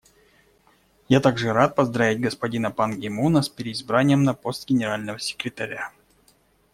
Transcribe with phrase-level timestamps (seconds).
[1.09, 5.91] Я также рад поздравить господина Пан Ги Муна с переизбранием на пост Генерального секретаря.